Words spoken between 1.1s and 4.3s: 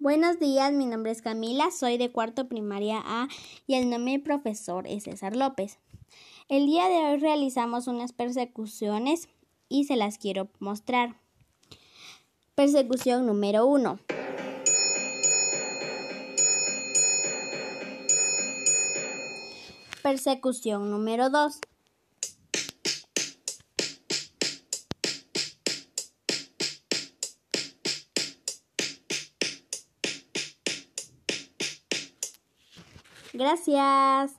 es Camila, soy de cuarto primaria A y el nombre del